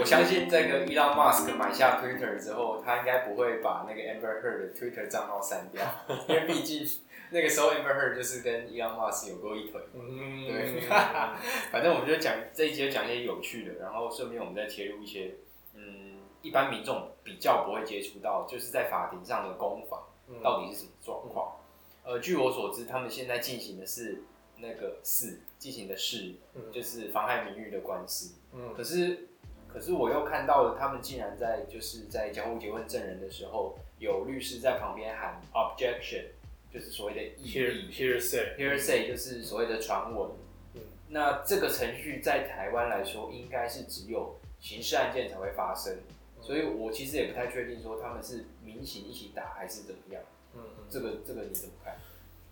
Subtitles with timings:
[0.00, 5.84] 我相信这个 Elon Musk 买下 Twitter 之后，他应该不会把那个 Amber Heard 的 Twitter 账号删掉，
[6.28, 6.86] 因为毕竟
[7.30, 9.80] 那个时候 Amber Heard 就是跟 Elon Musk 有过一腿。
[9.94, 10.80] 嗯，对，
[11.70, 15.34] 反正我们就讲这一节讲一些有趣的，然后顺便我们再切入一些，
[15.74, 20.00] 嗯，一般民众比较不会接触到，就是在法庭上的攻防
[20.42, 21.56] 到底是什么状况。
[22.02, 24.22] 呃，据我所知，他们现在进行的是
[24.56, 26.34] 那个事，进行的事
[26.72, 28.34] 就是妨害名誉的官司。
[28.52, 29.28] 嗯，可是
[29.72, 36.24] 可是我又看到了，他们竟然在就是在交互结婚证人的时候，有律师在旁边喊 objection，
[36.72, 37.90] 就是所谓的异议。
[37.92, 40.30] Hearsay，hearsay 就是所谓的传闻。
[40.74, 45.98] 嗯，那这个程序在台湾来说，应该是只有刑事案件才会发生，
[46.40, 50.22] 所以我其实也不太确定说他们是民刑一起打还是怎么样。
[50.54, 51.96] 嗯嗯，这个这个你怎么看？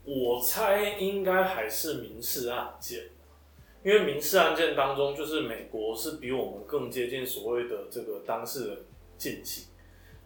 [0.05, 3.03] 我猜应该还是民事案件，
[3.85, 8.79] 因为民事案件当中，就是美国是比我们更接近所谓的这个当事人
[9.17, 9.69] 进行。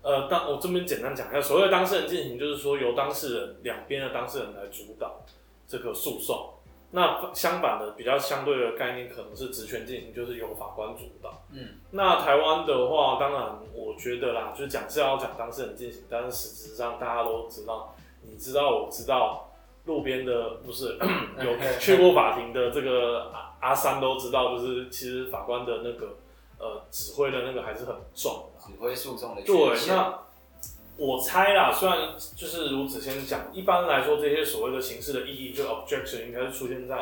[0.03, 5.25] 呃，当我这边简单讲一下，所谓的当事人进行，就是说由当事人两边的当事人来主导
[5.67, 6.55] 这个诉讼。
[6.95, 11.43] 那相反的，比较相对的概念可能是职权进行，就是由法官主导。
[11.51, 19.52] 嗯，那台湾的话，当然我觉得啦，就是讲是要讲当事人进行，但是实质上大家都知道，你知道，我知道，
[19.85, 20.99] 路边的不是
[21.43, 26.17] 有去过法庭的这个阿阿三都知道，就是其实法官的那个
[26.59, 29.57] 呃指挥的那个还是很重的，指挥诉讼的对
[29.89, 30.19] 那。
[30.99, 36.95] 我猜啦，虽然就是如此先讲，一般来说这些所谓的形式的意义，就 objection 应该是出现在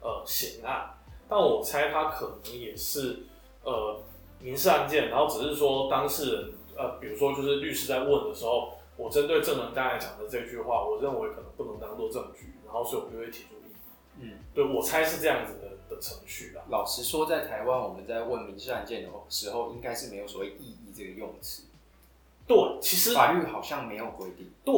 [0.00, 0.94] 呃刑案，
[1.28, 3.24] 但我猜它可能也是
[3.64, 4.00] 呃
[4.38, 13.74] 民事案件，然后只是说当事人呃，比如说就是律师在问的时候，我针对证人刚才讲的这句话，我认为可能不能当做证据，然后所以我就会提出异议。
[14.20, 16.62] 嗯，对我猜是这样子的的程序啦。
[16.68, 21.64] 老实说，在台湾我们在问民事案件的时候，应该是没有所谓异议这个用词。
[22.46, 24.50] 对，其实法律好像没有规定。
[24.64, 24.74] 对，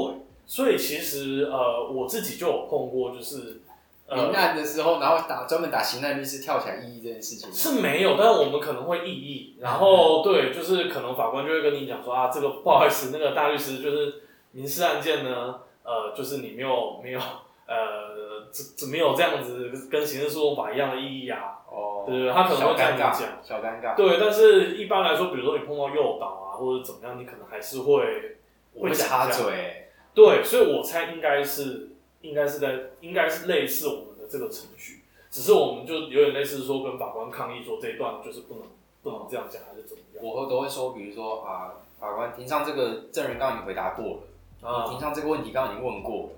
[0.47, 3.61] 所以其实呃，我自己就有碰过，就是
[4.09, 14.23] 民案的时候，然后打专门打刑案律师跳起来异议这件事情是没有，但是我们可能会异议，然后对，就是可能法官就会跟你讲说啊，这个不好意思，那个大律师就是
[14.53, 17.21] 民事案件呢，呃，就是你没有没有
[17.67, 21.59] 呃，怎怎没有这样子跟刑事诉讼法一样的异议啊？
[21.69, 23.13] 哦，对对，他可能会这样讲，
[23.43, 23.97] 小尴尬。
[23.97, 26.47] 对，但是一般来说，比如说你碰到诱导啊。
[26.57, 28.39] 或者怎么样，你可能还是会
[28.81, 31.91] 会插嘴，对，所以我猜应该是
[32.27, 38.63] 应该是在应该是类似我们的这个程序，只是我们就有点类似说跟法官抗议说这一段就是不能
[39.03, 40.25] 不能这样讲还是怎么样？
[40.25, 44.21] 我都会说，比如说啊，法官庭上这个证人刚刚已经回答过
[44.63, 46.31] 了，啊，庭上这个问题刚刚已经问过了，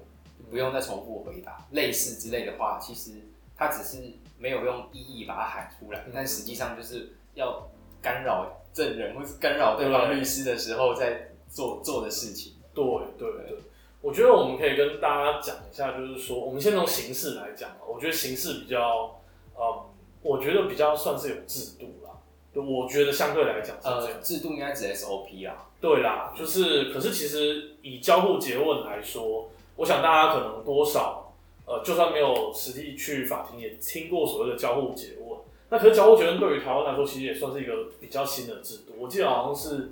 [0.51, 3.13] 不用再重复回答，类似之类的话，其实
[3.57, 4.03] 他只是
[4.39, 7.69] 没有用意义把它喊出来，但实际上就是要
[8.01, 8.55] 干扰。
[8.71, 12.53] 证人或是干扰对方律师的时候，在做做的事情。
[12.73, 12.85] 对
[13.19, 13.59] 对对，
[14.01, 19.21] 我觉得我们可以跟大家讲一下，就是说，我们先从形式来讲我觉得形式比较，
[19.59, 19.83] 嗯，
[20.23, 22.11] 我觉得比较算是有制度啦。
[22.53, 25.67] 对，我觉得相对来讲，呃，制度应该指 SOP 啊。
[25.81, 31.33] 对啦，就是，可是其实以交互诘问来说，我想大家可能多少，
[31.67, 35.39] 呃，就算没有实际去法庭，也听过所谓的交互诘问。
[35.71, 38.95] 那可是交互结问对于台湾来说，其实也算是一个比较新的制度。
[38.99, 39.91] 我记得好像是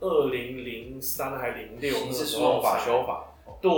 [0.00, 3.70] 二零零三还零六那时候法修法，对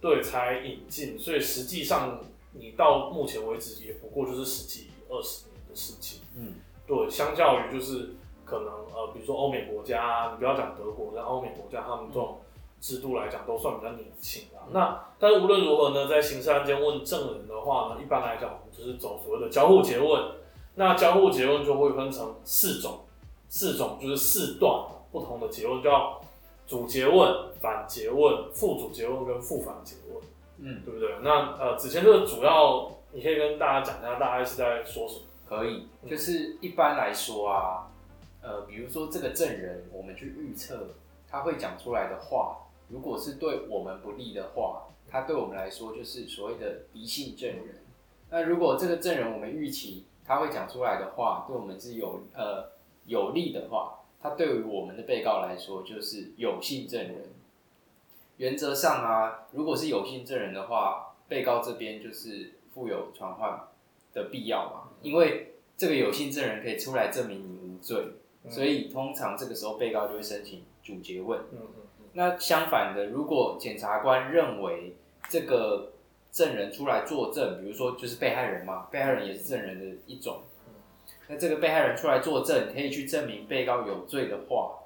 [0.00, 2.20] 对才引进，所以实际上
[2.52, 6.20] 你到目前为止也不过就是十几二十年的事情。
[6.36, 6.54] 嗯，
[6.86, 8.14] 对，相较于就是
[8.44, 12.38] 可能呃，比如说欧美国家，你不要讲德国，像欧美国家他们这种
[12.80, 14.66] 制度来讲，都算比较年轻啊。
[14.72, 20.32] 那但是无论如何呢，在刑事案件问证人的话呢，一般来讲我们就是走所谓的交互结问。
[20.76, 23.00] 那交互结论就会分成四种，
[23.48, 26.20] 四种就是四段不同的结论，叫
[26.68, 30.22] 主结问、反结问、副主结问跟副反结问，
[30.58, 31.08] 嗯，对不对？
[31.22, 35.22] 那呃，子谦这个主要你可以跟大家讲一下，大概是在说什么？
[35.48, 37.88] 可以，就是一般来说啊，
[38.42, 40.88] 呃，比如说这个证人，我们去预测
[41.26, 47.82] 他会讲出来的话，如果是对我们不利的话，他对我们来说就是所谓的敌性证人。
[48.28, 52.70] 那如果这个证人我们预期，他会讲出来的话，对我们是有呃
[53.06, 57.24] 有利的话，他对于我们的被告来说就是有信证人。
[58.36, 63.68] 原则上啊，如果是有信证人的话，被告这边就是负有传唤
[64.12, 68.04] 的必要嘛，因为这个有信证人可以出来证明你无罪，
[68.48, 71.40] 所以通常这个时候被告就会申请主结问。
[72.12, 74.96] 那相反的，如果检察官认为
[75.28, 75.92] 这个。
[76.30, 80.42] 证人出来作证，比如说就是被害人嘛，被害人也是证人的一种。
[81.28, 84.78] 那这个被害人出来作证，可以去证明被告有罪的话，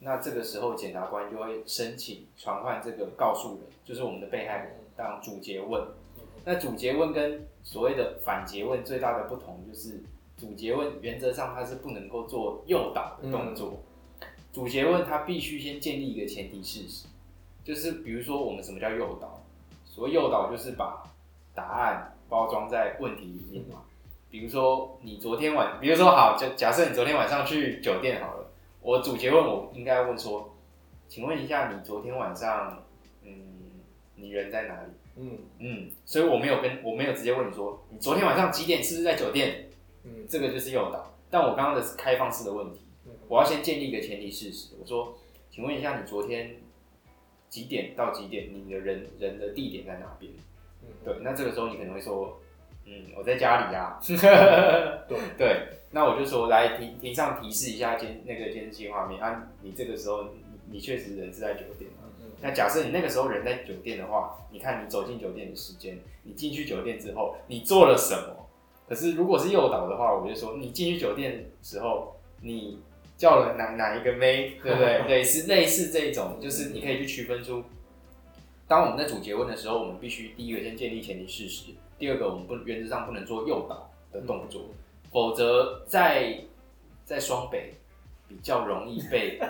[0.00, 5.86] 那这个时候检察官就会申请传唤这个告诉人，就是我们的被害人当主结问。
[6.44, 10.00] 那主结问跟所谓的反结问最大的不同就是，
[10.38, 13.78] 主结问原则上它是不能够做诱导的动作，
[14.52, 17.06] 主结问它必须先建立一个前提事实，
[17.64, 19.42] 就是比如说我们什么叫诱导？
[19.84, 21.02] 所谓诱导就是把
[21.54, 23.82] 答案包装在问题里面嘛。
[24.30, 28.50] 比如说你昨天晚，比如说好，假假设你昨天晚上去酒店好了，
[28.80, 30.54] 我主角问我应该问说，
[31.08, 32.82] 请问一下你昨天晚上，
[33.22, 33.30] 嗯，
[34.16, 34.88] 你人在哪里？
[35.18, 39.70] 嗯嗯，所以我没有跟我没有直接问你说你昨天晚上几点是不是在酒店，
[40.04, 41.14] 嗯这个就是诱导。
[41.30, 42.80] 但我刚刚的是开放式的问题，
[43.28, 44.74] 我要先建立一个前提事实。
[44.78, 45.16] 我说，
[45.50, 46.56] 请问一下你昨天
[47.48, 50.32] 几点到几点，你的人人的地点在哪边？
[50.82, 52.38] 嗯对，那这个时候你可能会说，
[52.86, 53.98] 嗯，我在家里 呀、
[55.08, 60.30] 对对，那我就说来庭庭上提示一下监那个监视器画面啊，你这个时候你
[60.70, 62.06] 你确实人是在酒店啊。
[62.20, 68.46] 嗯那假设你那个时候人在酒店的话，你看你走进酒店的时间，你进去酒店之后你做了什么？
[68.88, 72.78] 可是如果是诱导的话，我就说你进去酒店的时候，你
[73.16, 75.02] 叫了哪哪一个妹，对不对？
[75.08, 77.64] 类似类似这种，就是你可以去区分出，
[78.68, 84.62] 当我们在主结问的时候，我们必须第一个先建立前提事实，第二个我们不原则上不能做诱导的动作，
[85.10, 86.40] 否则在
[87.04, 87.74] 在双北
[88.28, 89.40] 比较容易被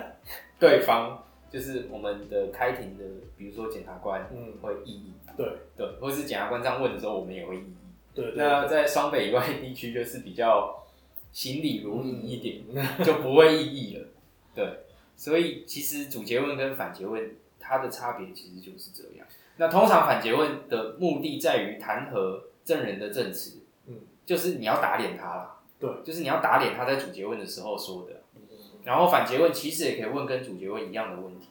[0.59, 3.03] 对方就是我们的开庭的，
[3.37, 5.47] 比如说检察官嗯，会异议，对。
[5.75, 7.73] 对，或是检察官这样问的时候，我们也会异议。
[8.13, 10.83] 对对，那在双北以外地区就是比较
[11.31, 14.07] 行礼如仪一点，嗯 就不会异议了。
[14.53, 14.67] 对，
[15.15, 17.35] 所以其实主结问跟反结问
[17.67, 19.27] 它的差别其实就是这样。
[19.57, 28.13] 那通常反结问的目的在于弹劾证人的证词，嗯，就是你要打脸他啦，对，就是你要打脸他在主结问的时候说的。
[28.35, 28.41] 嗯
[28.83, 31.49] 然后反诘问其实也可以问跟主诘问一样的问题。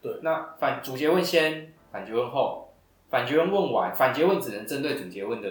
[0.00, 2.72] 对，那反主诘问先，反诘问后，
[3.10, 5.50] 反诘问问完，反诘问只能针对主诘问的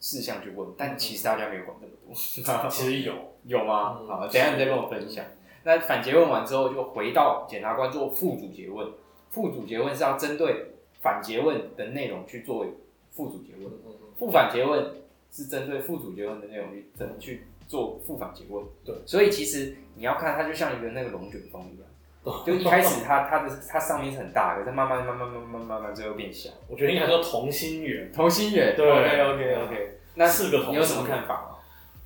[0.00, 2.12] 事项去问，但其实大家没有管那么多。
[2.68, 3.14] 其实有，
[3.44, 3.98] 有吗？
[4.00, 5.24] 嗯好，等一下你再跟我分享。
[5.62, 8.88] 那反诘问完之后，就回到检察官做副主诘问，
[9.30, 12.66] 副主诘问是要针对反诘问的内容去做
[13.12, 14.94] 副主诘问，嗯副反诘问
[15.30, 18.64] 是针对副主诘问的内容去怎么去做副反诘问。
[18.84, 26.50] 对，所以其实你要看它就像一个那个龙卷风一样，就一开始它它的它上面是很大，可是慢慢慢慢慢慢慢慢最后变小。
[26.66, 29.98] 我觉得应该说同心圆，同心圆，对 OK OK OK。
[30.14, 31.58] 那四个同心你有什么看法吗？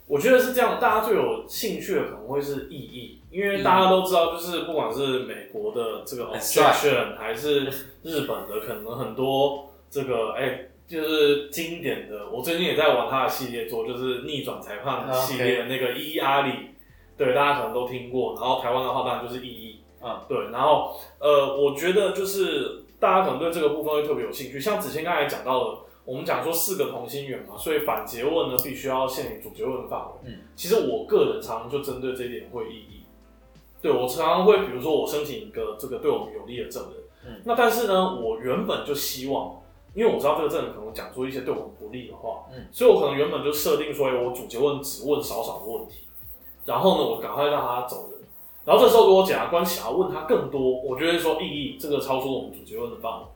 [0.06, 7.64] 我觉得是这样，大家最有兴趣的可能会是意义，因为大家都知道，就是不管是美国的这个 objection，还是
[8.02, 12.28] 日本的，可能很多这个哎、就是经典的。
[12.30, 16.52] 我最近也在玩他的系列作，就是逆转裁判系列的那个伊伊阿里，
[17.16, 18.34] 对，大家可能都听过。
[18.34, 20.50] 然后台湾的话，当然就是意义，嗯，对。
[20.50, 25.78] 然后呃，我觉得就是大家可能对这个部分会特别有兴趣，像子谦刚才讲到的。
[26.04, 30.06] 我们讲说四个同心圆嘛，所以反诘问呢必须要限于主诘问范围。
[30.24, 33.01] 嗯，其实我个人常常就针对这一点会异议。
[33.82, 36.92] 对我常常会，比如说我申请一个这个对我们有利的证人，
[37.26, 39.60] 嗯，那但是呢，我原本就希望，
[39.94, 46.06] 因为我知道这个证人可能讲出一些对我们不利的话，嗯，所以我可能原本就设定说，哎我主结问只问少少的问题，
[46.64, 48.20] 然后呢，我赶快让他走人。
[48.64, 53.26] 然后这时候如果检察官想要问他更多，我就会说异议，这个超出我们主结问的范围。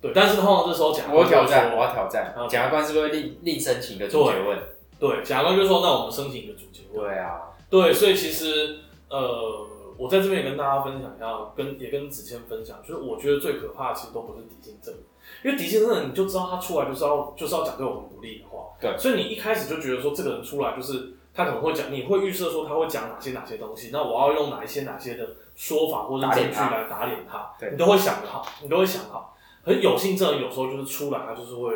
[0.00, 2.48] 对，但是通常这时候检察我官战，说我要挑战好。
[2.48, 4.58] 检察官是不是会另另申请一个主结问？
[4.98, 7.08] 对，检察官就说那我们申请一个主结问。
[7.08, 9.66] 对啊，对，所以其实呃，
[9.98, 11.26] 我在这边也跟大家分享一下，
[11.56, 15.02] 跟也跟子谦分享，就是我觉得最可怕的其实都不是敌性证人，
[15.44, 18.96] 因为敌性证人你就知道他出来就是要就是要讲对我们不利的话，对。
[18.98, 27.70] 所以你一开始就觉得说这个人出来就是他可能会讲，你会预设说他会讲哪些哪些东西，那我要用哪一些哪些的说法或者证据来打脸他，对。
[27.70, 31.72] 你都会想好，你都会想好，可是有性证人有时候就是出来他就是会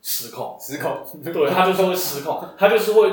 [0.00, 0.56] 失控。
[0.60, 1.04] 失控。
[1.22, 3.10] 对他就是会失控，他就是会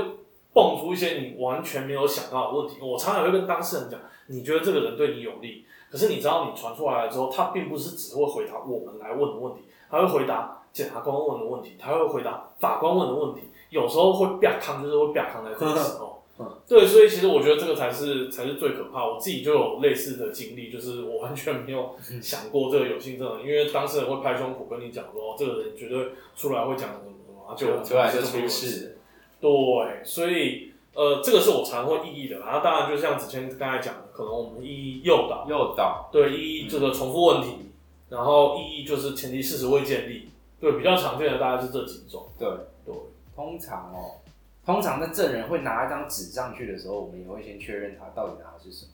[0.54, 2.78] 蹦出一些你完全没有想到的问题。
[2.82, 16.16] 我常常也会跟当事人讲，你觉得这个人对你有利，可是你知道你传出来了之后，他并不是只会回答我们来问的问题，他会回答检察官问的问题，他会回答法官问的问题，有时候会啪康，就是会啪康在这个时候。
[16.66, 19.06] 对，所以其实我觉得这个才是才是最可怕。
[19.06, 28.99] 我自己就有类似的经历，就是我完全没有想过这个有性证人，因为当事人会拍胸脯跟你讲说，哦这个人绝对出来会讲什么什么，就出来就出这么一回事事。
[29.42, 32.40] 对，所以呃，这个是我常会异议的。
[32.40, 37.72] 然后当然就像子谦刚才讲的，可能我们异议诱导，诱导，对，异议这个重复问题，
[38.10, 40.30] 然后意义就是前提事实未建立，
[40.60, 42.28] 对，比较常见的大概是这几种。
[42.38, 42.50] 对，
[42.86, 42.94] 对，
[43.36, 44.20] 通常哦，
[44.66, 48.92] 通常在证人会拿一张纸上去的时候，我们也会先确认他到底拿的是什么，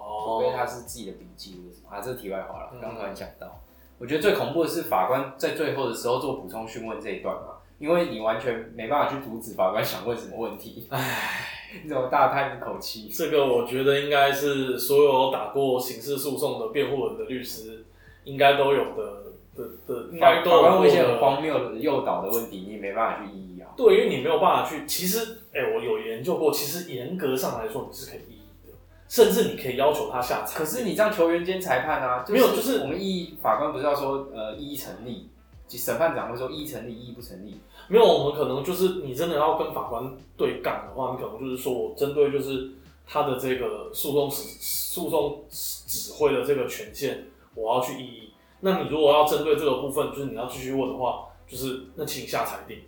[0.00, 1.88] 哦除哦非他是自己的笔记或者什么。
[1.90, 2.00] 啊。
[2.00, 2.78] 这是题外话了，嗯。
[2.80, 3.60] 刚突然想到，
[3.98, 11.46] 我觉得最恐怖的是法官在最后的时候做补充讯问这一段嘛，因为你完全没办法去阻止法官想问什么问题，唉，
[11.82, 13.08] 你怎么大叹一口气？
[13.08, 17.84] 这个我觉得应该是所有打过刑事诉讼的辩护人的律师
[18.24, 19.22] 应该都有的
[19.54, 21.18] 的的，应该法官问一些很。
[21.18, 23.70] 荒谬的诱导的问题，你也没办法去异议啊。
[23.76, 28.72] 对，因为你没有办法去，其实，哎、我有研究过，其实严格上来说你是可以异议的，
[29.08, 30.58] 甚至你可以要求他下裁。
[30.58, 35.28] 可是你这样球员兼裁判啊，没有就是我们异议法官不是要说呃异议成立，
[35.76, 37.60] 审判长会说一成立，一不成立。
[37.88, 42.70] 没有，我们可能就是你真的要跟法官对干的话，你可能就是说我针对就是
[43.06, 48.32] 他的这个诉讼指诉讼指挥的这个权限，我要去异议。
[48.60, 52.78] 那你如果要针对这个部分，就是你要继续问的话，就是那请下裁定，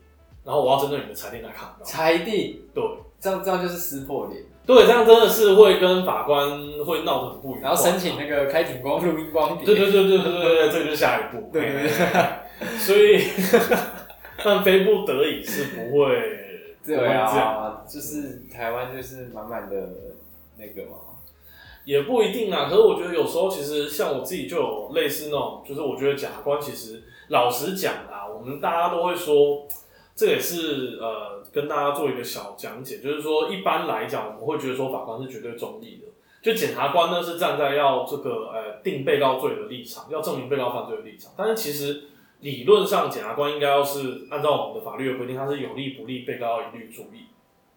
[0.45, 1.69] 然后我要针对你的裁定来看。
[1.83, 2.85] 裁定，对
[3.21, 6.51] 这样这样就是撕破脸，对，这样真的是会跟法官
[6.85, 7.63] 会闹得很不愉快。
[7.63, 9.65] 然后申请那个开庭光录音光碟。
[9.65, 11.51] 对对对对对对对，这个就是下一步。
[11.53, 13.23] 对对对 所以，
[14.45, 16.39] 但非不得已是不会
[16.85, 19.77] 对啊，就是台湾就是满满的
[20.57, 20.97] 那个嘛。
[21.85, 22.69] 也不一定啊。
[22.69, 29.67] 可是我觉得有时候其实像我自己就有类似那种，就是我觉得检察官其实老实讲啊，我们大家都会说，
[30.15, 36.09] 这也是呃跟大家做一个小讲解，就是说一般来讲我们会觉得说法官是绝对中立的。
[36.43, 42.05] 就检察官呢是站在要这个呃定被告罪的立场，要证明被告犯罪的立场，但是其实
[42.41, 47.27] 理论上检察官应该要是按照我们的法律的规定，他是有利不利，被告要一律注意。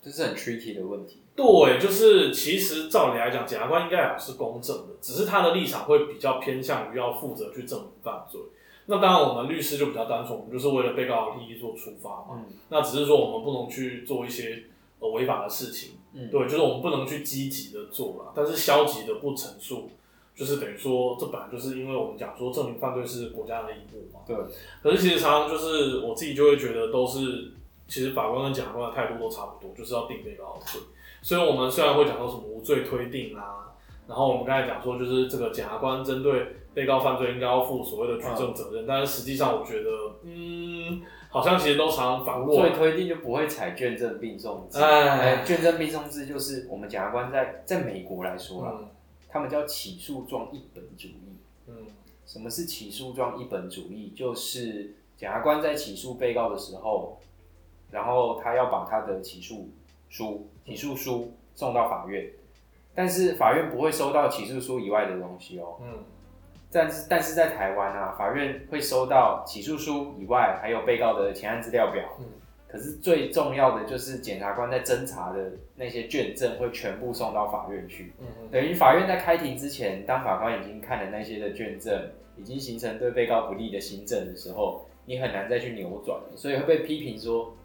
[0.02, 1.22] 这是很 tricky 的问题。
[1.36, 8.40] 对，就是其实照理来讲，检察官应该也是公正的，只是他的立场会比较偏向于要负责去证明犯罪。
[8.86, 12.32] 那当然，我们律师就比较单纯，我们就是为了被告的利益做出发嘛。
[12.32, 14.64] 嗯那只是说我们不能去做一些
[15.00, 19.90] 呃违法的事情，嗯，对，就是我们不能去积极的做了，但是消极的不陈述，
[20.36, 24.22] 就是等于说这本来就是因为我们讲说证明犯罪是国家的义务嘛。
[24.26, 24.36] 对，
[24.82, 27.52] 可是其实常常就是我自己就会觉得都是，
[27.88, 30.82] 其实法官跟检察官的态度都差不多，就是要定被告的罪。
[31.22, 33.72] 所以我们虽然会讲说什么无罪推定啊，
[34.08, 39.90] 然后我们刚才讲说就是这个检察官针对被告犯罪应该要负所谓的举证责任，但是实际上我觉得，
[40.24, 42.62] 嗯，好像其实都常常反过来。
[42.62, 44.80] 所以推定就不会采卷证并送制。
[45.46, 48.88] 卷证并送制就是我们检察官在在美国来说啦，嗯
[49.34, 51.38] 他们叫起诉状一本主义。
[51.68, 51.74] 嗯
[52.26, 54.14] 什么是起诉状一本主义？
[54.16, 57.18] 就是检察官在起诉被告的时候，
[57.92, 59.70] 然后他要把他的起诉
[60.08, 62.30] 书、起诉书送到法院，
[62.94, 65.80] 但是法院不会收到起诉书以外的东西哦。
[65.82, 66.06] 嗯
[66.72, 72.04] 但是但是在台湾啊，法院会收到起诉书以外，还有被告的前案资料表。
[72.20, 72.26] 嗯
[72.74, 78.12] 可是最重要的就是检察官在侦查的那些卷证会全部送到法院去。
[78.20, 87.56] 嗯嗯，等于法院在开庭之前，当法官已经看了那些的卷证，已经形成对被告不利的新证的时候，你很难再去扭转了，所以会被批评说，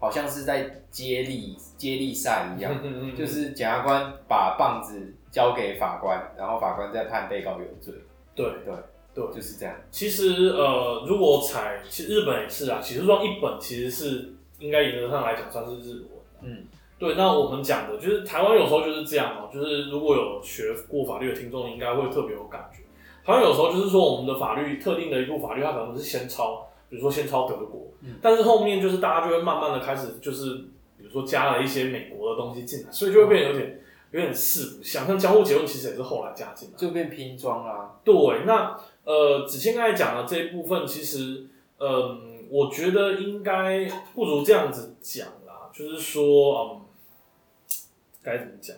[0.00, 2.74] 好像是在接力接力赛一样，
[3.14, 7.92] 就是检察官把棒子交给法官，然后法官再判被告有罪，
[8.34, 8.46] 对。
[8.64, 8.74] 对
[9.14, 9.24] 对。
[9.34, 9.74] 就是这样。
[9.90, 16.08] 其实呃，如果采，其实日本也是啊，起诉状一本其实是应该原则上来讲算是日文。
[16.42, 16.64] 嗯，
[16.98, 22.82] 对，那我们讲的就是台湾有时候就是这样哦、就是如果有学过法律的听众，应该会特别有感觉。
[23.24, 30.54] 台湾有时候就是说我们的法律特定的一部法律，它可能是先抄，比如说先抄德国，嗯但是后面就是大家就会慢慢的开始就是
[30.98, 33.80] 比如说加了一些美国的东西进来，所以就会变得有点
[34.10, 35.06] 有点四不像。
[35.06, 36.78] 像交互结论其实也是后来加进来的。
[36.78, 37.98] 就变拼装啦。
[38.04, 41.46] 对，那呃，子谦刚才讲的这一部分，其实，
[41.78, 43.84] 嗯，我觉得应该
[44.14, 46.80] 不如这样子讲啦，就是说，嗯，
[48.22, 48.76] 该怎么讲？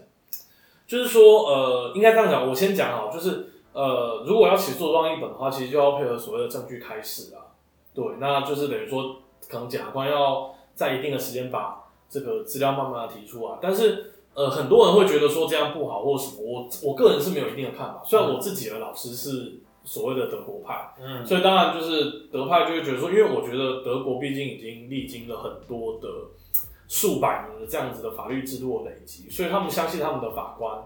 [0.86, 7.54] 就是说，呃，应该这样讲，我先讲好，就是呃，如果要起诉状一本的话，其实就要配合所谓的证据开示啊。
[7.94, 9.16] 对，那就是等于说，
[9.48, 18.02] 可能检察官要在一定的时间把这个资料慢慢的提出啊，但是呃，很多人会觉得说这样不好或什么，我我个人是没有一定的看法。
[18.04, 26.08] 虽然我自己的老师是所谓的德国派，嗯所以当然就是德派就会觉得说，因为我觉得德国毕竟已经历经了很多的
[26.88, 30.82] 数百年的这样子的法律制度的累积，所以他们相信他们的法官，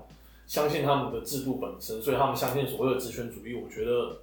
[0.46, 4.18] 相信他们的制度本身，所以他们相信所谓的职权主义，我觉得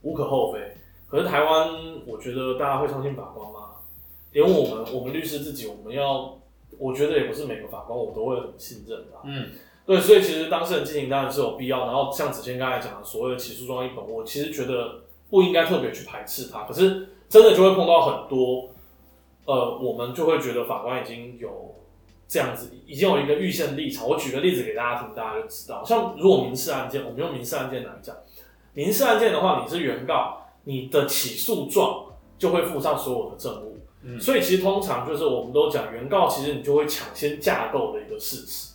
[0.00, 0.58] 无可厚非。
[1.06, 1.68] 可是台湾，
[2.06, 3.68] 我觉得大家会相信法官吗？
[4.32, 6.38] 连我们我们律师自己，我们要，
[6.78, 9.50] 我觉得也不是每个法官我都会很信任的啊、嗯，
[9.84, 11.86] 对，所以其实当事人进行当然是有必要。
[11.86, 16.62] 然后像子谦刚才讲的所谓的起诉状一本，我其实觉得不应该特别去排斥它。
[16.62, 18.68] 可是真的就会碰到很多
[19.44, 21.74] 呃，我们就会觉得法官已经有
[22.28, 24.06] 这样子，已经有一个预先立场。
[24.06, 25.84] 我举个例子给大家听，大家就知道。
[25.84, 28.14] 像如果民事案件，我们用民事案件来讲，
[28.74, 32.06] 民事案件的话，你是原告，你的起诉状
[32.38, 33.80] 就会附上所有的证物。
[34.04, 38.71] 嗯所以其实通常就是我们都讲，原告其实你就会抢先架构的一个事实，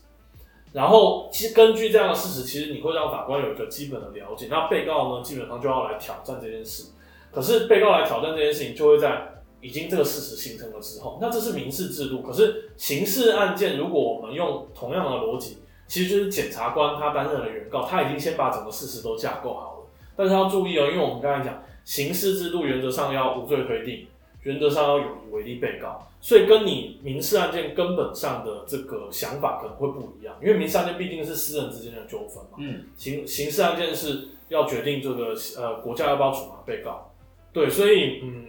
[0.78, 4.46] 然后其实根据这样的事实，其实你会让法官有一个基本的了解。
[4.48, 6.92] 那被告呢，基本上就要来挑战这件事。
[7.32, 9.28] 可是被告来挑战这件事情，就会在
[9.60, 12.22] 已经这个事实形成了之后，那这是民事制度。
[12.22, 15.58] 可是刑事案件，如果我们用同样的逻辑，
[15.88, 19.88] 其实就是检察官他担任了原告，他已经先把整个事实都架构好了。
[20.16, 24.06] 但是要注意哦，因为我们刚才讲刑事制度原则上要无罪推定，
[24.48, 37.12] 原则上要有以为例被告，所以跟你民事案件根本上的这个想法可能会不一样，因为民事案件毕竟是私人之间的纠纷嘛，嗯，刑刑事案件是要决定这个呃国家要不要处罚被告，
[37.52, 38.46] 对，所以嗯，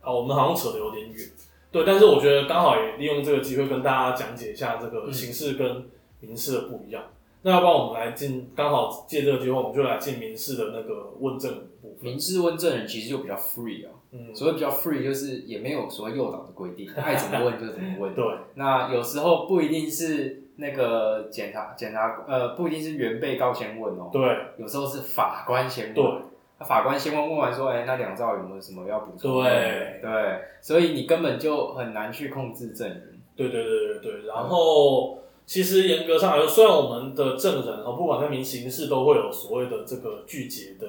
[0.00, 1.28] 啊，我们好像扯得有点远，
[1.70, 5.12] 对，但是我觉得刚好也利用这个机会跟大家讲解一下这个嗯。
[5.12, 7.04] 刑事跟民事的不一样。
[7.42, 12.10] 那要不然我们来进，刚好借这个机会，我们就来进民事的那个问证的部分。
[12.10, 18.12] 民事问证人其实就比较 free 啊，嗯，所谓比较 free 就是也没有所谓诱导的规定，爱怎么问就怎么问。
[18.16, 18.24] 对，
[18.54, 24.20] 那有时候不一定是那个检察检察呃，不一定是原被告先问哦，对，
[24.58, 26.22] 有时候是法官先对问。
[26.58, 29.48] 那法官先问问完说，哎、那两兆有没有什么要补充的？
[29.48, 33.20] 对对，所以你根本就很难去控制证人。
[33.34, 40.86] 对对对对对，然后其实严格上来说，虽然我们的证人哦，不管在民刑事都会有所谓的这个拒绝的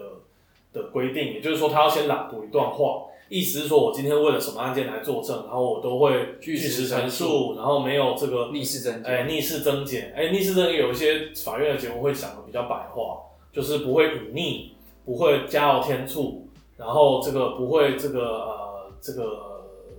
[0.74, 7.26] 的规定，也就是说他要先朗读一段话，意思是说我今天为了什么案件来作证，然后我都会据据实陈述。
[7.26, 13.20] 述，然后没有这个逆势增哎，减，逆势增减，哎，逆势增减有一些法院的节目会讲的比较白话，
[13.52, 14.70] 就是不会隐匿，
[15.06, 16.48] 不会加傲添醋，
[16.78, 19.24] 然后这个不会这个呃这个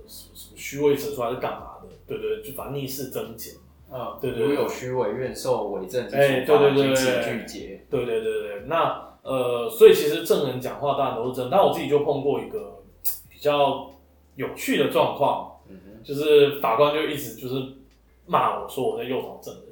[0.07, 3.53] 什么什么虚伪陈述还是干嘛的，对对，就反正逆势增减。
[3.95, 7.85] 嗯，对对對如有虚伪愿受伪证之哎处罚，对对对据此对具结。
[7.91, 12.81] 对对对对，那呃，所以其实证人讲话当然都是真，但我自己就碰过一个
[13.29, 13.89] 比较
[14.35, 17.55] 有趣的状况，嗯，就是法官就一直就是
[18.25, 19.63] 骂我说我在诱导证人，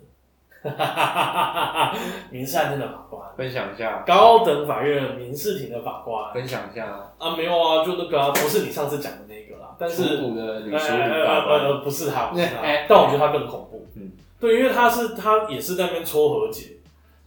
[2.32, 6.34] 民事案件的法官，分享一下，高等法院民事庭的法官。
[6.34, 7.12] 分享一下。
[7.18, 12.62] 啊，没有啊，就那个啊，不是你上次讲的那个啦，但是不是他，不是他。
[12.62, 13.88] 哎， 但我觉得他更恐怖。
[13.96, 16.78] 嗯，对，因为他是他也是在那边撮和解，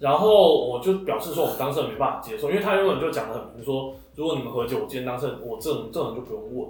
[0.04, 6.68] 然后我就表示说我们当事人没办法接受，因为他原本就讲的很明说，如果你们和解，我今天当事人我证人证人就不用问。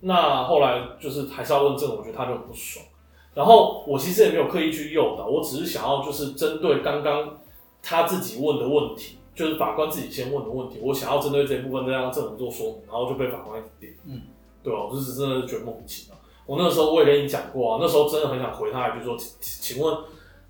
[0.00, 2.84] 那后来就是还是要问证人，我觉得他就很不爽。
[3.32, 7.38] 然后我其实也没有刻意去诱导，我只是想要就是针对刚刚
[7.80, 13.92] 他自己问的问题，就是法官自己先问的问题，我想要针对这部分再让证人做说明，然后就被法官点。
[14.04, 14.22] 嗯，
[14.64, 16.18] 对啊，我就是真的是觉得莫名其妙。
[16.44, 19.96] 我那时候我也跟你讲过啊，那时候真的很想回他一句说，请请问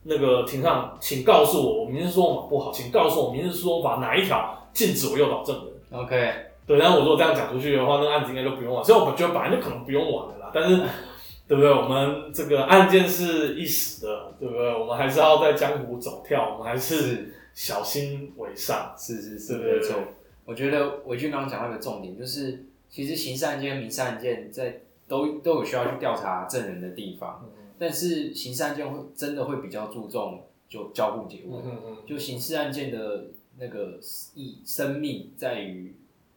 [0.08, 6.00] 那个庭上，请告诉我，我民事诉讼法不好，请告诉我民事诉讼法哪一条禁止我诱导证人。
[6.00, 6.32] OK，
[6.66, 8.82] 对，然后我如果这样讲出去的话，那个案子应该就不用玩。
[8.82, 10.76] 所以我觉得本来就可能不用玩了啦，但是
[11.46, 11.70] 对不对？
[11.70, 14.74] 我们这个案件是一时的，对不对？
[14.78, 18.94] 我们还是要在江湖走跳，我们还是是小心为上。
[18.98, 19.96] 是是是，没错。
[20.44, 33.26] 我觉得伟俊刚刚讲到一个重点，就是其实刑事案件、民事案件在都都有需要去调查证人的地方，嗯但是刑事案件会真的会比较注重就交互结问，嗯嗯就刑事案件的
[33.58, 33.98] 那个
[34.34, 35.94] 意生命在于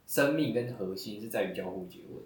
[0.07, 2.21] 生命跟核心是在于交互结问。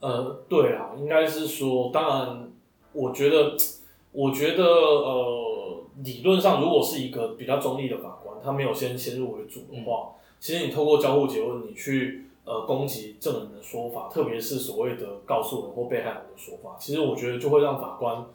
[0.00, 2.50] 呃，对啊，应该是说，当然，
[2.92, 3.56] 我觉得，
[4.10, 18.26] 我觉得，呃，理论上，如果是一个比较中立的法官，他没有先先入为主的话，其实你透过交互结问，你去呃攻击证人的说法，特别是所谓的告诉人或被害人的说法，其实我觉得就会让法官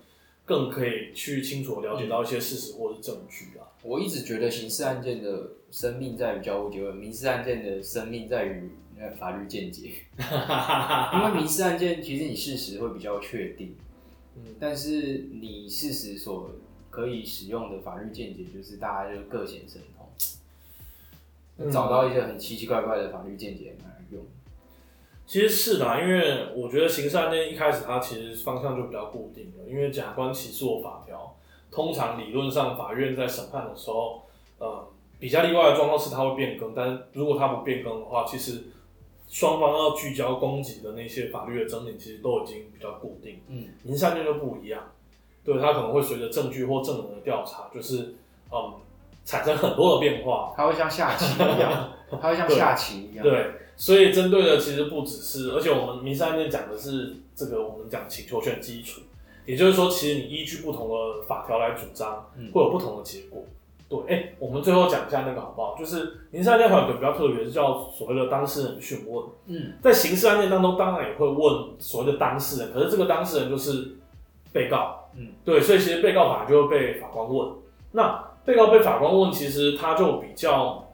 [0.48, 3.68] 更可以去清楚地了解到一些事实或是证据啊。
[3.84, 9.92] 我一直觉得刑事案件的生命在于交互结论，民事案件的生命在于呃法律见解。
[10.18, 13.76] 因为民事案件其实你事实会比较确定，
[14.38, 16.52] 嗯但是你事实所
[16.90, 20.08] 可以使用的法律见解，就是大家就各显神通，
[21.58, 24.24] 嗯找到一些很奇奇怪怪的法律见解拿来用。
[25.28, 31.36] 其实是的啊，因为我觉得刑事案件一开始它其实方向就比较固定了，因为检察官起诉的法条，
[31.70, 34.24] 通常理论上法院在审判的时候，
[34.58, 34.88] 呃，
[35.20, 38.64] 比较例外的状况是它会变更，但如果它不变更的话，其实
[39.28, 43.42] 双方要聚焦攻击的那些法律的争点，其实都已经比较固定。
[43.50, 44.82] 嗯，民事案件就不一样，
[45.44, 48.16] 对它可能会随着证据或证人的调查，就是
[48.50, 48.76] 嗯
[49.26, 53.24] 产生很多的变化，它会像下棋一样， 它会像下棋一样。
[53.24, 59.02] 对，所以针对的其实不只是，而且我们民事案件讲的是这个我们讲请求权基础，
[59.46, 63.46] 也就是说，其实你依据不同的法条来主张，嗯会有不同的结果。
[63.90, 65.78] 对，哎、我们最后讲一下那个好不好？
[65.78, 69.24] 就是民事案件还有一个比较特别，是叫所谓的当事人讯问。
[69.46, 73.96] 嗯在刑事案件当中，当然也会问所谓的当事人，可是这个当事人就是
[74.52, 77.50] 被告，嗯，对，所以其实被告反而就会被法官问。
[77.92, 80.86] 那被告被法官问，其实他就比较，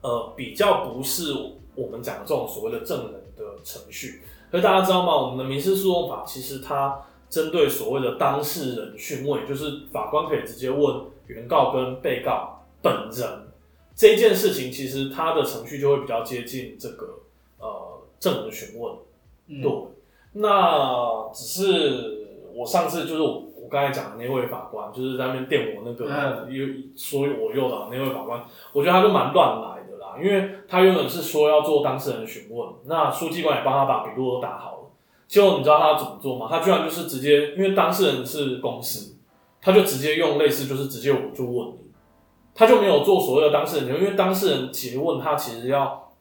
[0.00, 1.34] 呃，比较不是
[1.74, 4.22] 我们讲的这种所谓的证人的程序。
[4.50, 5.16] 可是大家知道吗？
[5.16, 13.48] 我们的民事诉讼法其实它针对所谓的当事人讯问，也就是法官可以直接问原告跟被告本人
[13.94, 17.20] 这一件事情，其实它的程序就会比较接近这个
[17.58, 18.94] 呃证人询问。
[19.46, 19.72] 嗯对，
[20.32, 29.71] 那只是我上次就是我我刚才讲的那位法官，就是在那边电我那个嗯诱说我诱导那位法官，我觉得他就蛮乱来的
[30.14, 34.90] 啦，因为他原本是说要做当事人询问，那书记官也帮他把笔录都打好了，
[35.26, 36.46] 结果你知道他怎么做吗？
[36.50, 39.16] 他居然就是直接，因为当事人是公司，
[39.60, 41.90] 他就直接用类似就是直接我就问你，
[42.54, 46.12] 他就没有做所谓的当事人因为当事人诘问他其实要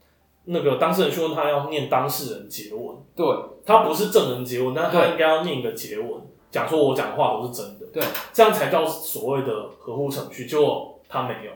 [0.46, 2.96] 那个当事人询问他要念当事人结问。
[3.14, 3.28] 对
[3.66, 6.10] 他不是证人结文，但他应该要念一个结文，
[6.50, 8.02] 讲说我讲的话都是真的，对，
[8.34, 10.48] 这样才叫所谓的合乎程序。
[10.48, 11.52] 结果他没有，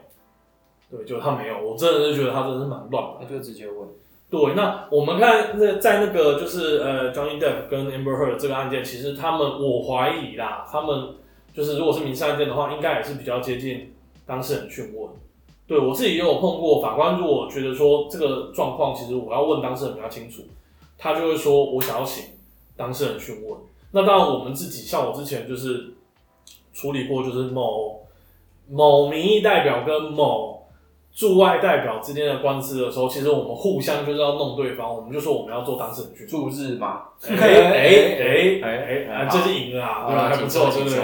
[0.95, 3.17] 对，就他没有，我真的是觉得他真的是蛮乱的。
[3.21, 3.87] 那就直接问，
[4.29, 11.15] 对，那我们看那在那个就是呃 Johnny Depp 跟 Amber Heard 这个案件，其实他们我怀疑啦，他们
[11.53, 13.93] 就是如果是民事案件的话，应该也是比较接近
[14.25, 15.09] 当事人讯问。
[15.67, 20.43] 对我自己也有碰过，法官如果觉得说这个状况，其实我要问当事人比较清楚，
[20.97, 22.23] 他就会说我想要请
[22.77, 23.59] 当事人讯问。
[23.91, 25.93] 那当然，我们自己像我之前就是
[26.73, 28.05] 处理过，就是某
[28.69, 30.64] 某民意代表跟某
[31.15, 36.49] 驻外代表之间的官司的时候，其实我们互相就是要弄对方，我们就说我们要做当事人去驻。
[36.49, 37.03] 日嘛？
[37.25, 40.29] 哎哎哎哎哎，这是赢了啊，对吧？
[40.29, 40.99] 还不错，对不对？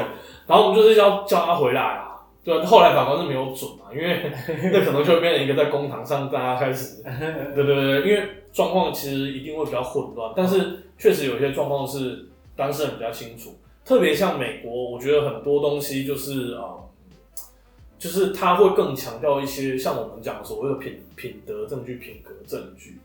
[0.45, 2.65] 然后我们就是要叫他回来啊，对啊。
[2.65, 4.32] 后来法官是没有准嘛，因为
[4.71, 7.02] 那可能就会变成一个在公堂上大家开始，
[7.56, 8.21] 对对对，因为
[8.52, 13.52] 状况其实一定会比较混乱，但是确实有些状况是当事人比较清楚，
[13.86, 16.60] 特别像美国，我觉得很多东西就是啊。
[16.62, 16.81] 呃
[18.02, 22.98] 就是他会更强调一些像我们讲所谓的品品德证据、品格证据，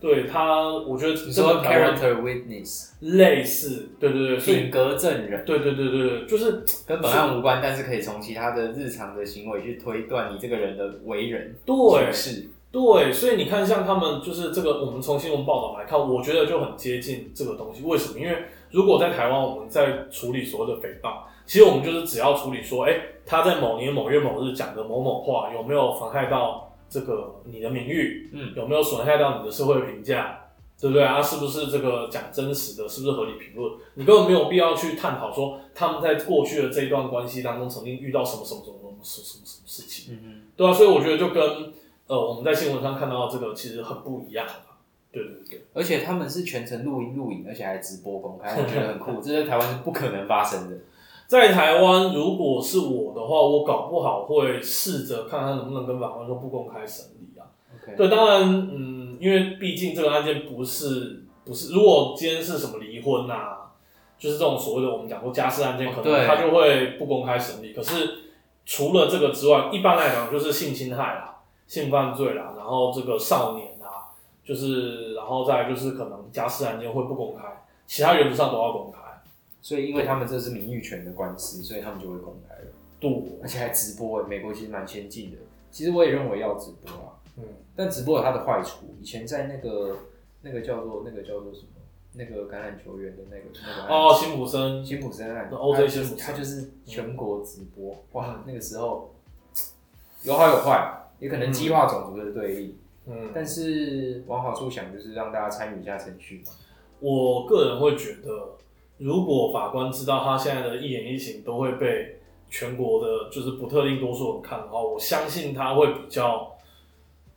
[0.00, 17.82] 对他，我觉得你说 character witness 类似，对对对，品格证人，对对对对，就是跟本案无关，但是可以从其他的日常的行为去推断你这个人的为人对是对，所以你看，像他们就是这个，我们从新闻报道来看，我觉得就很接近这个东西。
[17.84, 18.18] 为什么？
[18.18, 31.22] 因为如果在台湾，我们在处理所谓的诽谤，其实我们就是只要处理说，哎、他在某年某月某日讲的某某话有没有妨害到这个你的名誉，嗯有没有损害到你的社会评价，对不对啊？
[31.22, 33.72] 是不是这个讲真实的，是不是合理评论？
[33.94, 40.14] 你根本没有必要去探讨说他们在过去的这一段关系当中曾经遇到什么什么什么什么什么什么什么事情。
[40.14, 41.72] 嗯嗯对啊，所以我觉得就跟
[42.08, 44.76] 呃我们在新闻上看到的这个其实很不一样啊。
[45.10, 50.76] 对对对，而且他们是全程录音录影，而且还直播公开，我觉得很酷，这在台湾是不可能发生的。
[51.28, 57.44] 在台湾如果是我的话，我搞不好会试着看他能不能跟法官说不公开审理啊。
[57.98, 63.72] 对，当然，嗯，因为毕竟这个案件不是不是，如果今天是什么离婚啊，
[64.18, 67.74] 就是这种所谓的我们讲过家事案件，可能他就会不公开审理。
[67.74, 68.20] 可是
[68.64, 78.98] 除了这个之外，一般来讲就是性侵害啦、性犯罪啦，然后这个少年啊，就是然后再来就是可能家事案件会不公开，其他原则上都要公开。
[79.68, 83.10] 所以因为他们这是名誉权的官司，所以他们就会公开了，对，
[83.42, 84.22] 而且还直播。
[84.22, 85.36] 美国其实蛮先进的，
[85.70, 87.44] 其实我也认为要直播啊，嗯，
[87.76, 88.86] 但直播有它的坏处。
[88.98, 89.98] 以前在那个
[90.40, 91.68] 那个叫做那个叫做什么？
[92.14, 96.16] 那个橄榄球员的那个那个哦，辛普森，辛普森案，那 OJ 他就是辛普森。
[96.16, 99.14] 他就是全国直播，哇嗯，那个时候
[100.22, 106.52] 有好有坏，也可能激化种族的对立，嗯，但是往好处想，就是让大家参与一下程序嘛。
[107.00, 108.56] 我个人会觉得，
[108.98, 112.18] 如果法官知道他现在的一言一行都会被
[112.50, 116.52] 全国的，就是不特定多数人看的话，我相信他会比较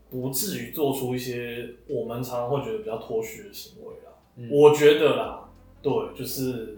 [0.10, 4.12] 不至于做出一些我们常常会觉得比较脱序的行为啦。
[4.38, 5.50] 嗯我觉得啦，
[5.82, 6.78] 对，就是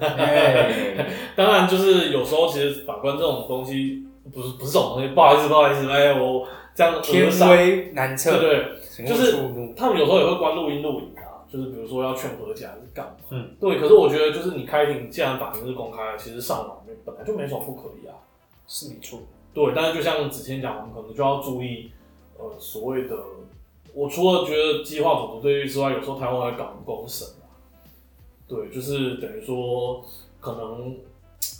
[0.00, 1.06] 哎
[1.36, 9.06] 当然就是有时候其实法官这种东西不是不是这种东西，不好意思不好意思，哎，我这样天威难测，对对。
[9.06, 9.34] 就是。
[9.76, 11.23] 他们有时候也会关录音录影啊，
[11.54, 13.12] 就是比如说要劝和解还是干嘛。
[13.30, 13.78] 嗯，对。
[13.78, 18.14] 可是我觉得就是你开庭，既然法庭是公开的，其实上网本来就没什么不可以啊。
[18.66, 19.20] 是没错，
[19.52, 21.92] 对，但是就像子谦讲，我们可能就要注意，
[22.38, 23.14] 呃，所谓的
[23.92, 27.46] 我除了觉得激化种族对立之外，有时候台湾还搞公审啊，
[28.48, 30.02] 对，就是等于说
[30.40, 30.96] 可能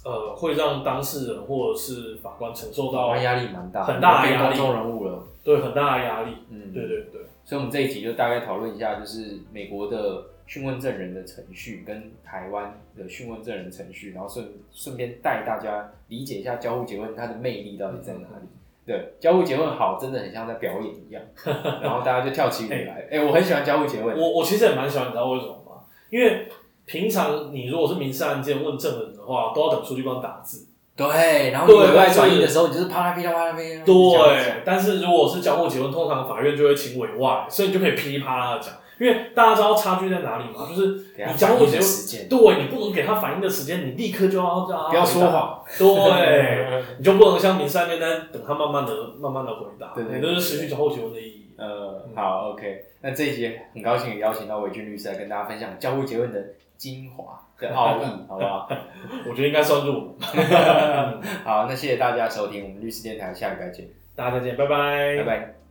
[0.03, 18.49] 呃会让当事人或者是法官承受到压力蛮大，很大的压力，公众人物了，对，很大的压力，嗯，对对对，所以我们这一集就大概讨论一下，就是美国的讯问证人的程序跟台湾的讯问证人程序，然后顺顺便带大家理解一下交互结问它的魅力到底在哪里。
[18.87, 21.23] 对，交互结问好，真的很像在表演一样，
[21.83, 23.09] 然后大家就跳起舞来。
[23.11, 24.19] 哎，我很喜欢交互结问。
[24.19, 25.85] 我我其实也蛮喜欢，你知道为什么吗？
[26.11, 26.47] 因为
[26.87, 30.67] 平常你如果是民事案件问证人的话，都要等书记官打字。
[30.97, 33.83] 对，然后你委外转移的时候，你就是啪啦噼啦啪啦噼啦。
[33.85, 38.73] 对，但是如果是交互结婚，通常法院就会请委外，所以你就可以噼里啪啦的讲。
[38.97, 40.69] 因为大家知道差距在哪里吗？
[40.69, 51.41] 就是你交互结婚，对你不能给他反应的时间，你立刻就要不要说谎，对， 你就不能像民事案件单等他慢慢的、慢慢的回答，对，都是失去交互结婚的意义。
[51.57, 56.41] 呃，好，OK，那这一节很高兴也邀请到韦俊律师来跟大家分享交互结婚的
[56.77, 58.69] 精华跟奥义， 好不好？
[59.29, 60.29] 我觉得应该算入门。
[61.45, 65.64] 好，那谢谢大家收听我们律师电台，下礼拜见，大家再见，拜拜，拜拜。